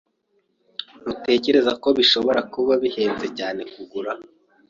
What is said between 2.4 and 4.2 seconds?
kuba bihenze cyane kugura?(